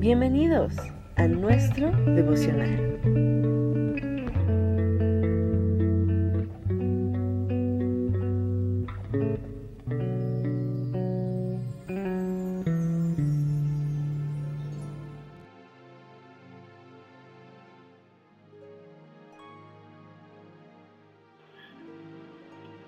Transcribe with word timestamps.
Bienvenidos 0.00 0.72
a 1.16 1.26
nuestro 1.26 1.90
devocional. 1.90 2.98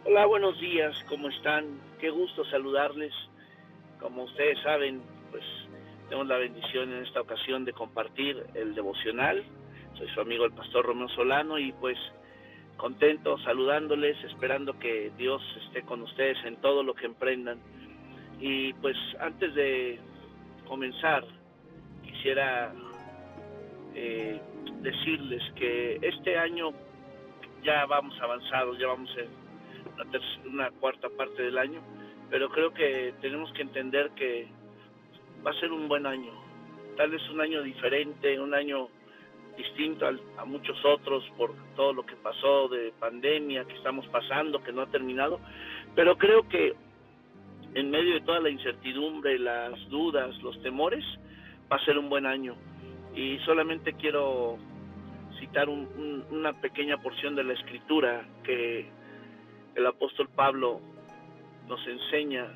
Hola, 0.06 0.24
buenos 0.24 0.58
días, 0.58 0.96
¿cómo 1.10 1.28
están? 1.28 1.78
Qué 2.00 2.08
gusto 2.08 2.42
saludarles. 2.46 3.12
Como 4.00 4.22
ustedes 4.22 4.58
saben, 4.62 5.02
pues 5.30 5.44
tenemos 6.12 6.28
la 6.28 6.36
bendición 6.36 6.92
en 6.92 7.04
esta 7.06 7.22
ocasión 7.22 7.64
de 7.64 7.72
compartir 7.72 8.44
el 8.52 8.74
devocional. 8.74 9.42
Soy 9.96 10.06
su 10.08 10.20
amigo 10.20 10.44
el 10.44 10.52
pastor 10.52 10.84
Romeo 10.84 11.08
Solano 11.08 11.58
y 11.58 11.72
pues 11.72 11.96
contento 12.76 13.38
saludándoles, 13.38 14.22
esperando 14.24 14.78
que 14.78 15.10
Dios 15.16 15.40
esté 15.64 15.80
con 15.84 16.02
ustedes 16.02 16.36
en 16.44 16.56
todo 16.56 16.82
lo 16.82 16.92
que 16.92 17.06
emprendan. 17.06 17.60
Y 18.38 18.74
pues 18.74 18.94
antes 19.20 19.54
de 19.54 19.98
comenzar, 20.66 21.24
quisiera 22.04 22.74
eh, 23.94 24.38
decirles 24.82 25.42
que 25.54 25.98
este 26.02 26.36
año 26.36 26.72
ya 27.64 27.86
vamos 27.86 28.20
avanzados, 28.20 28.78
ya 28.78 28.88
vamos 28.88 29.08
en 29.16 30.52
una, 30.52 30.70
cuarta 30.72 31.08
parte 31.08 31.42
del 31.42 31.56
año, 31.56 31.80
pero 32.28 32.50
creo 32.50 32.74
que 32.74 33.14
tenemos 33.22 33.50
que 33.54 33.62
entender 33.62 34.10
que 34.10 34.46
va 35.44 35.50
a 35.50 35.60
ser 35.60 35.72
un 35.72 35.88
buen 35.88 36.06
año, 36.06 36.32
tal 36.96 37.10
vez 37.10 37.22
un 37.30 37.40
año 37.40 37.62
diferente, 37.62 38.38
un 38.38 38.54
año 38.54 38.88
distinto 39.56 40.06
a, 40.38 40.44
muchos 40.44 40.82
otros 40.84 41.24
por 41.36 41.54
todo 41.76 41.92
lo 41.92 42.06
que 42.06 42.16
pasó 42.16 42.68
de 42.68 42.92
pandemia 42.98 43.64
que 43.64 43.74
estamos 43.74 44.06
pasando, 44.08 44.62
que 44.62 44.72
no 44.72 44.82
ha 44.82 44.86
terminado, 44.86 45.40
pero 45.94 46.16
creo 46.16 46.48
que 46.48 46.74
en 47.74 47.90
medio 47.90 48.14
de 48.14 48.20
toda 48.20 48.40
la 48.40 48.50
incertidumbre, 48.50 49.38
las 49.38 49.88
dudas, 49.88 50.36
los 50.42 50.60
temores, 50.62 51.04
va 51.70 51.76
a 51.76 51.84
ser 51.84 51.98
un 51.98 52.08
buen 52.08 52.26
año. 52.26 52.54
Y 53.14 53.38
solamente 53.40 53.94
quiero 53.94 54.58
citar 55.38 55.68
una 55.68 56.52
pequeña 56.60 56.98
porción 56.98 57.34
de 57.34 57.44
la 57.44 57.54
escritura 57.54 58.26
que 58.44 58.86
el 59.74 59.86
apóstol 59.86 60.28
Pablo 60.34 60.80
nos 61.68 61.86
enseña 61.86 62.46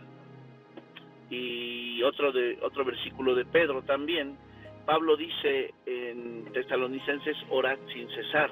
y 1.31 2.03
otro 2.03 2.33
de 2.33 2.59
otro 2.63 2.85
versículo 2.85 3.35
de 3.35 3.45
Pedro 3.45 3.83
también 3.83 4.37
Pablo 4.85 5.17
dice 5.17 5.75
en 5.87 6.53
Tesalonicenses 6.53 7.37
orad 7.51 7.79
sin 7.93 8.09
cesar 8.11 8.51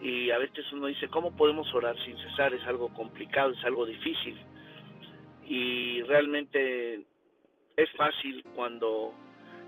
y 0.00 0.30
a 0.30 0.38
veces 0.38 0.64
uno 0.72 0.86
dice 0.86 1.08
cómo 1.08 1.36
podemos 1.36 1.72
orar 1.74 1.96
sin 2.04 2.16
cesar 2.18 2.54
es 2.54 2.64
algo 2.66 2.88
complicado 2.94 3.52
es 3.52 3.64
algo 3.64 3.84
difícil 3.84 4.36
y 5.46 6.02
realmente 6.02 7.02
es 7.76 7.90
fácil 7.96 8.42
cuando 8.54 9.12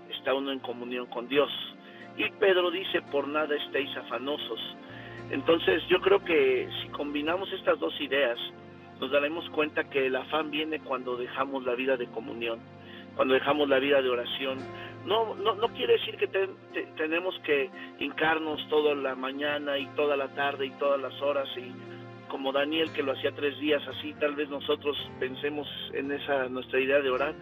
está 0.09 0.33
uno 0.33 0.51
en 0.51 0.59
comunión 0.59 1.05
con 1.07 1.27
Dios. 1.27 1.51
Y 2.15 2.27
Pedro 2.39 2.71
dice 2.71 3.01
por 3.11 3.27
nada 3.27 3.55
estéis 3.55 3.95
afanosos 3.95 4.59
entonces 5.31 5.83
yo 5.89 5.99
creo 5.99 6.23
que 6.23 6.69
si 6.81 6.87
combinamos 6.89 7.51
estas 7.51 7.79
dos 7.79 7.99
ideas, 7.99 8.39
nos 8.99 9.11
daremos 9.11 9.49
cuenta 9.49 9.89
que 9.89 10.07
el 10.07 10.15
afán 10.15 10.51
viene 10.51 10.79
cuando 10.79 11.17
dejamos 11.17 11.65
la 11.65 11.75
vida 11.75 11.97
de 11.97 12.07
comunión, 12.07 12.59
cuando 13.15 13.33
dejamos 13.33 13.69
la 13.69 13.79
vida 13.79 14.01
de 14.01 14.09
oración. 14.09 14.57
No, 15.05 15.35
no, 15.35 15.55
no 15.55 15.67
quiere 15.69 15.93
decir 15.93 16.17
que 16.17 16.27
tenemos 16.97 17.39
que 17.45 17.69
hincarnos 17.99 18.67
toda 18.69 18.93
la 18.95 19.15
mañana 19.15 19.77
y 19.77 19.87
toda 19.95 20.17
la 20.17 20.27
tarde 20.29 20.65
y 20.65 20.71
todas 20.71 20.99
las 20.99 21.21
horas 21.21 21.47
y 21.57 21.71
como 22.27 22.51
Daniel 22.51 22.91
que 22.91 23.03
lo 23.03 23.13
hacía 23.13 23.31
tres 23.31 23.57
días 23.59 23.81
así, 23.87 24.13
tal 24.19 24.35
vez 24.35 24.49
nosotros 24.49 24.97
pensemos 25.19 25.67
en 25.93 26.11
esa 26.11 26.49
nuestra 26.49 26.79
idea 26.79 26.99
de 26.99 27.09
orar, 27.09 27.33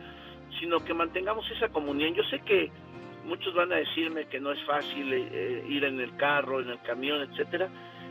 sino 0.60 0.80
que 0.84 0.94
mantengamos 0.94 1.50
esa 1.52 1.70
comunión. 1.70 2.14
Yo 2.14 2.24
sé 2.26 2.40
que 2.42 2.72
muchos 3.26 3.54
van 3.54 3.72
a 3.74 3.78
decirme 3.78 4.28
que 4.28 4.40
no 4.40 4.52
es 4.52 4.64
fácil 4.64 5.12
eh, 5.12 5.28
eh, 5.32 5.66
ir 5.68 5.84
en 5.84 6.00
el 6.00 6.16
carro, 6.16 6.62
en 6.62 6.70
el 6.70 6.82
camión, 6.82 7.22
etcétera, 7.22 7.68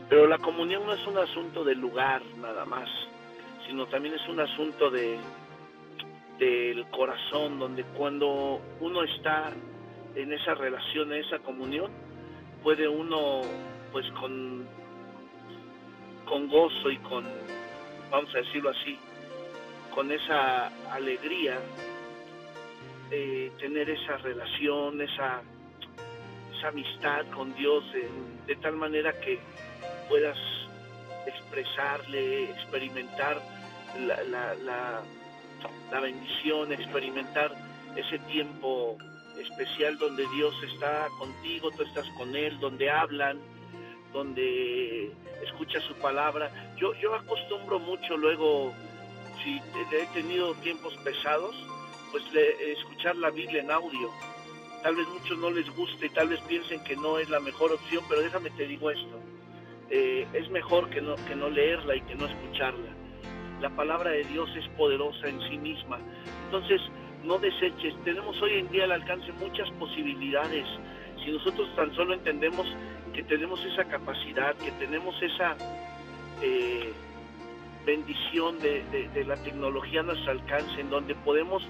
pero 0.08 0.26
la 0.26 0.38
comunión 0.38 0.84
no 0.84 0.92
es 0.92 1.06
un 1.06 1.18
asunto 1.18 1.64
del 1.64 1.78
lugar 1.78 2.22
nada 2.40 2.64
más, 2.64 2.88
sino 3.66 3.86
también 3.86 4.14
es 4.14 4.28
un 4.28 4.40
asunto 4.40 4.90
de 4.90 5.18
del 6.38 6.84
corazón, 6.90 7.58
donde 7.58 7.84
cuando 7.96 8.60
uno 8.80 9.04
está 9.04 9.52
en 10.14 10.32
esa 10.32 10.54
relación, 10.54 11.12
en 11.12 11.24
esa 11.24 11.38
comunión, 11.38 11.90
puede 12.62 12.88
uno, 12.88 13.42
pues 13.92 14.10
con, 14.12 14.66
con 16.24 16.48
gozo 16.48 16.90
y 16.90 16.96
con, 16.98 17.24
vamos 18.10 18.34
a 18.34 18.38
decirlo 18.38 18.70
así, 18.70 18.98
con 19.94 20.10
esa 20.10 20.72
alegría, 20.92 21.60
eh, 23.10 23.52
tener 23.58 23.90
esa 23.90 24.16
relación, 24.18 25.00
esa, 25.00 25.42
esa 26.56 26.68
amistad 26.68 27.26
con 27.34 27.54
Dios 27.54 27.84
de, 28.46 28.56
tal 28.56 28.76
manera 28.76 29.12
que 29.20 29.38
puedas 30.08 30.38
expresarle, 31.26 32.50
experimentar 32.50 33.40
la, 34.00 34.54
la, 34.54 36.00
bendición, 36.00 36.72
experimentar 36.72 37.54
ese 37.96 38.18
tiempo 38.20 38.98
especial 39.40 39.96
donde 39.98 40.26
Dios 40.34 40.54
está 40.72 41.08
contigo, 41.18 41.70
tú 41.70 41.82
estás 41.84 42.06
con 42.18 42.34
Él, 42.34 42.58
donde 42.60 42.90
hablan, 42.90 43.38
donde 44.12 45.12
escuchas 45.42 45.82
su 45.84 45.94
palabra. 45.94 46.50
Yo, 46.76 46.94
yo 46.94 47.14
acostumbro 47.14 47.78
mucho 47.78 48.16
luego, 48.16 48.72
si 49.42 49.60
he 49.92 50.06
tenido 50.12 50.54
tiempos 50.56 50.96
pesados, 50.98 51.54
pues 52.10 52.24
escuchar 52.60 53.16
la 53.16 53.30
Biblia 53.30 53.62
en 53.62 53.70
audio. 53.70 54.10
Tal 54.82 54.96
vez 54.96 55.08
muchos 55.08 55.38
no 55.38 55.50
les 55.50 55.68
guste, 55.74 56.08
tal 56.10 56.28
vez 56.28 56.40
piensen 56.42 56.82
que 56.84 56.94
no 56.96 57.18
es 57.18 57.28
la 57.30 57.40
mejor 57.40 57.72
opción, 57.72 58.04
pero 58.08 58.20
déjame 58.20 58.50
te 58.50 58.66
digo 58.66 58.90
esto. 58.90 59.20
Eh, 59.90 60.26
es 60.32 60.50
mejor 60.50 60.88
que 60.90 61.00
no, 61.00 61.16
que 61.16 61.36
no 61.36 61.50
leerla 61.50 61.96
y 61.96 62.00
que 62.02 62.14
no 62.14 62.26
escucharla. 62.26 62.90
La 63.60 63.70
palabra 63.70 64.10
de 64.10 64.24
Dios 64.24 64.50
es 64.56 64.66
poderosa 64.76 65.28
en 65.28 65.40
sí 65.48 65.58
misma. 65.58 65.98
Entonces, 66.46 66.80
no 67.24 67.38
deseches. 67.38 67.94
Tenemos 68.04 68.40
hoy 68.42 68.58
en 68.58 68.70
día 68.70 68.84
al 68.84 68.92
alcance 68.92 69.32
muchas 69.32 69.70
posibilidades. 69.72 70.66
Si 71.24 71.30
nosotros 71.30 71.74
tan 71.74 71.94
solo 71.94 72.14
entendemos 72.14 72.66
que 73.14 73.22
tenemos 73.24 73.64
esa 73.64 73.84
capacidad, 73.84 74.54
que 74.56 74.70
tenemos 74.72 75.14
esa 75.22 75.56
eh, 76.42 76.92
bendición 77.86 78.58
de, 78.60 78.82
de, 79.14 79.24
la 79.24 79.36
tecnología 79.36 80.00
a 80.00 80.02
nuestro 80.02 80.32
alcance, 80.32 80.80
en 80.80 80.90
donde 80.90 81.14
podemos 81.14 81.62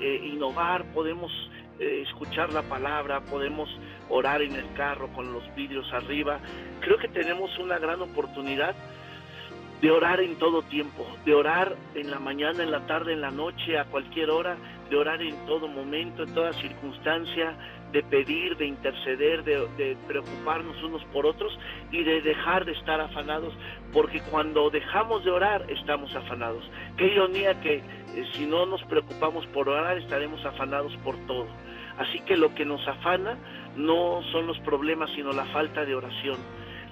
eh, 0.00 0.20
innovar, 0.24 0.84
podemos 0.92 1.30
eh, 1.78 2.02
escuchar 2.06 2.52
la 2.52 2.62
palabra, 2.62 3.20
podemos 3.20 3.68
orar 4.08 4.42
en 4.42 4.52
el 4.52 4.72
carro 4.74 5.08
con 5.08 5.32
los 5.32 5.42
vidrios 5.54 5.92
arriba. 5.92 6.40
Creo 6.80 6.98
que 6.98 7.08
tenemos 7.08 7.58
una 7.58 7.78
gran 7.78 8.00
oportunidad 8.02 8.74
de 9.80 9.90
orar 9.90 10.20
en 10.20 10.36
todo 10.36 10.62
tiempo, 10.62 11.06
de 11.24 11.34
orar 11.34 11.76
en 11.94 12.10
la 12.10 12.18
mañana, 12.18 12.62
en 12.62 12.70
la 12.70 12.86
tarde, 12.86 13.12
en 13.12 13.20
la 13.20 13.30
noche, 13.30 13.78
a 13.78 13.84
cualquier 13.84 14.30
hora, 14.30 14.56
de 14.88 14.96
orar 14.96 15.20
en 15.20 15.36
todo 15.46 15.68
momento, 15.68 16.22
en 16.22 16.32
toda 16.32 16.52
circunstancia, 16.54 17.54
de 17.92 18.02
pedir, 18.02 18.56
de 18.56 18.66
interceder, 18.66 19.44
de, 19.44 19.96
preocuparnos 20.06 20.82
unos 20.82 21.04
por 21.06 21.26
otros 21.26 21.58
y 21.92 22.02
de 22.04 22.20
dejar 22.20 22.64
de 22.64 22.72
estar 22.72 23.00
afanados, 23.00 23.54
porque 23.92 24.20
cuando 24.30 24.70
dejamos 24.70 25.24
de 25.24 25.30
orar 25.30 25.70
estamos 25.70 26.14
afanados. 26.14 26.68
Qué 26.96 27.06
ironía 27.06 27.60
que 27.60 27.76
eh, 27.76 27.82
si 28.32 28.46
no 28.46 28.66
nos 28.66 28.82
preocupamos 28.84 29.46
por 29.46 29.68
orar 29.68 29.98
estaremos 29.98 30.44
afanados 30.44 30.94
por 31.04 31.16
todo. 31.26 31.46
Así 31.98 32.20
que 32.20 32.36
lo 32.36 32.54
que 32.54 32.64
nos 32.64 32.86
afana 32.86 33.38
no 33.76 34.22
son 34.32 34.46
los 34.46 34.58
problemas, 34.60 35.10
sino 35.14 35.32
la 35.32 35.46
falta 35.46 35.84
de 35.84 35.94
oración, 35.94 36.36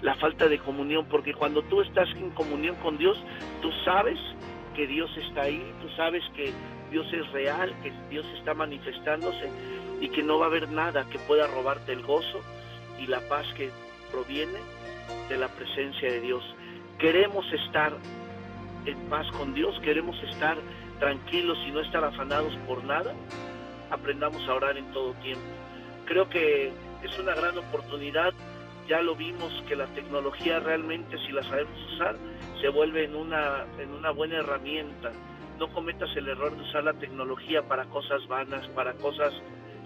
la 0.03 0.15
falta 0.17 0.49
de 0.49 0.59
comunión, 0.59 1.07
porque 1.11 1.35
cuando 1.35 1.63
tú 1.63 1.81
estás 1.83 2.09
en 2.17 2.31
comunión 2.31 2.77
con 2.77 2.99
Dios, 2.99 3.17
tú 3.61 3.71
sabes 3.85 4.19
que 4.75 4.87
Dios 4.87 5.11
está 5.17 5.43
ahí, 5.43 5.63
tú 5.81 5.89
sabes 5.97 6.23
que 6.35 6.53
Dios 6.91 7.07
es 7.13 7.31
real, 7.33 7.75
que 7.83 7.93
Dios 8.11 8.27
está 8.39 8.55
manifestándose 8.55 9.51
y 10.01 10.09
que 10.09 10.23
no 10.23 10.39
va 10.39 10.47
a 10.47 10.49
haber 10.49 10.69
nada 10.69 11.07
que 11.11 11.19
pueda 11.21 11.47
robarte 11.47 11.93
el 11.93 12.03
gozo 12.03 12.41
y 12.99 13.07
la 13.07 13.21
paz 13.29 13.47
que 13.57 13.71
proviene 14.11 14.59
de 15.29 15.37
la 15.37 15.49
presencia 15.49 16.11
de 16.11 16.21
Dios. 16.21 16.43
Queremos 16.99 17.45
estar 17.53 17.97
en 18.87 18.99
paz 19.09 19.27
con 19.33 19.55
Dios, 19.55 19.79
queremos 19.81 20.17
estar 20.25 20.57
tranquilos 20.99 21.59
y 21.67 21.71
no 21.71 21.81
estar 21.81 22.05
afanados 22.05 22.57
por 22.67 22.85
nada. 22.85 23.15
Aprendamos 23.91 24.47
a 24.49 24.55
orar 24.55 24.77
en 24.77 24.91
todo 24.93 25.13
tiempo. 25.15 25.45
Creo 26.07 26.29
que 26.29 26.73
es 27.03 27.19
una 27.19 27.35
gran 27.35 27.57
oportunidad. 27.59 28.33
Ya 28.89 29.01
lo 29.01 29.15
vimos 29.15 29.53
que 29.67 29.77
la 29.77 29.87
tecnología 29.87 30.61
realmente, 30.61 31.17
si 31.27 31.33
la 31.33 31.43
sabemos 31.43 31.93
usar, 31.95 32.17
se 32.61 32.69
vuelve 32.69 33.05
en 33.05 33.17
una, 33.17 33.65
en 33.79 33.93
una 33.93 34.11
buena 34.11 34.39
herramienta. 34.39 35.11
No 35.59 35.73
cometas 35.73 36.15
el 36.17 36.29
error 36.29 36.55
de 36.55 36.63
usar 36.63 36.85
la 36.85 36.93
tecnología 36.95 37.63
para 37.63 37.85
cosas 37.87 38.27
vanas, 38.27 38.67
para 38.69 38.93
cosas 38.95 39.33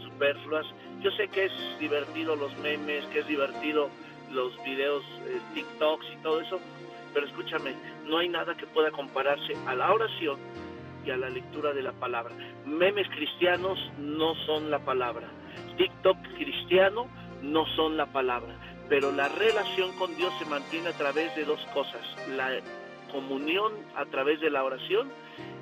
superfluas. 0.02 0.66
Yo 1.00 1.10
sé 1.12 1.28
que 1.28 1.44
es 1.46 1.52
divertido 1.78 2.34
los 2.34 2.56
memes, 2.58 3.04
que 3.06 3.20
es 3.20 3.26
divertido 3.28 3.90
los 4.32 4.52
videos 4.64 5.04
eh, 5.26 5.40
TikToks 5.54 6.06
y 6.12 6.16
todo 6.22 6.40
eso, 6.40 6.60
pero 7.14 7.26
escúchame, 7.26 7.74
no 8.04 8.18
hay 8.18 8.28
nada 8.28 8.56
que 8.56 8.66
pueda 8.66 8.90
compararse 8.90 9.54
a 9.66 9.74
la 9.74 9.92
oración 9.92 10.38
y 11.04 11.10
a 11.10 11.16
la 11.16 11.28
lectura 11.28 11.72
de 11.72 11.82
la 11.82 11.92
palabra. 11.92 12.34
Memes 12.66 13.08
cristianos 13.08 13.78
no 13.98 14.34
son 14.46 14.70
la 14.70 14.78
palabra. 14.80 15.28
TikTok 15.76 16.16
cristiano 16.36 17.06
no 17.42 17.66
son 17.76 17.96
la 17.96 18.06
palabra. 18.06 18.54
Pero 18.88 19.12
la 19.12 19.28
relación 19.28 19.96
con 19.98 20.16
Dios 20.16 20.32
se 20.38 20.46
mantiene 20.46 20.88
a 20.88 20.96
través 20.96 21.34
de 21.36 21.44
dos 21.44 21.60
cosas. 21.74 22.02
La 22.36 22.50
comunión 23.12 23.72
a 23.96 24.04
través 24.06 24.40
de 24.40 24.50
la 24.50 24.64
oración 24.64 25.08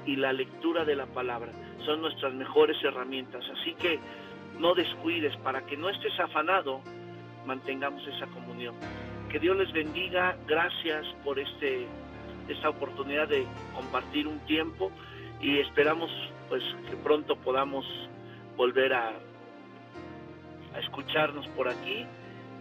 y 0.05 0.17
la 0.17 0.33
lectura 0.33 0.85
de 0.85 0.97
la 0.97 1.06
palabra. 1.06 1.50
Son 1.85 2.00
nuestras 2.00 2.35
mejores 2.35 2.77
herramientas. 2.83 3.44
Así 3.61 3.75
que 3.75 3.99
no 4.59 4.75
descuides, 4.75 5.37
para 5.38 5.67
que 5.67 5.77
no 5.77 5.91
estés 5.91 6.19
afanado, 6.19 6.81
mantengamos 7.44 8.06
esa 8.06 8.27
comunión. 8.27 8.75
Que 9.31 9.38
Dios 9.38 9.56
les 9.56 9.73
bendiga. 9.73 10.37
Gracias 10.47 11.05
por 11.25 11.38
este, 11.38 11.87
esta 12.49 12.71
oportunidad 12.71 13.29
de 13.29 13.44
compartir 13.75 14.27
un 14.27 14.38
tiempo 14.41 14.91
y 15.41 15.59
esperamos 15.59 16.11
pues 16.49 16.62
que 16.88 16.97
pronto 16.97 17.37
podamos 17.37 17.85
volver 18.56 18.93
a, 18.94 19.12
escucharnos 20.79 21.47
por 21.49 21.69
aquí 21.69 22.05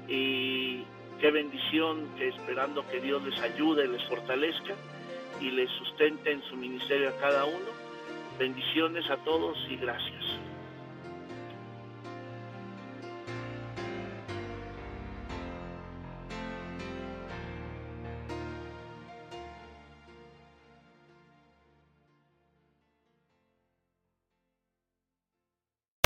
y 0.07 0.83
qué 1.19 1.31
bendición 1.31 2.07
que 2.18 2.30
esperando 2.30 2.88
que 2.88 3.01
Dios 3.01 3.22
les 3.24 3.38
ayude, 3.42 3.88
les 3.89 4.01
fortalezca 4.06 4.74
y 5.42 5.51
les 5.51 5.69
sustente 5.72 6.31
en 6.31 6.42
su 6.44 6.56
ministerio 6.56 7.10
a 7.10 7.18
cada 7.19 7.44
uno. 7.44 7.86
Bendiciones 8.39 9.10
a 9.10 9.18
todos 9.18 9.57
y 9.69 9.75
gracias. 9.75 10.25